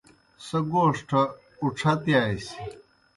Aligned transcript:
سہ 0.45 0.59
گوݜٹھہ 0.71 1.21
اُڇھتِیاسیْ۔ 1.61 2.49